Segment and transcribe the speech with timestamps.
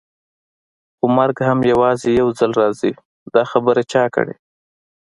[0.97, 2.91] خو مرګ هم یوازې یو ځل راځي،
[3.33, 4.35] دا خبره چا کړې؟